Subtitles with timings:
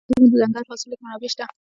[0.03, 1.45] په افغانستان کې د دځنګل حاصلات منابع شته.